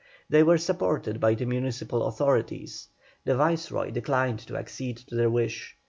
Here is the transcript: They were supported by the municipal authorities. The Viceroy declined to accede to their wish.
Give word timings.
They 0.31 0.41
were 0.41 0.57
supported 0.57 1.19
by 1.19 1.35
the 1.35 1.45
municipal 1.45 2.07
authorities. 2.07 2.87
The 3.23 3.35
Viceroy 3.35 3.91
declined 3.91 4.39
to 4.47 4.57
accede 4.57 4.97
to 4.97 5.13
their 5.15 5.29
wish. 5.29 5.77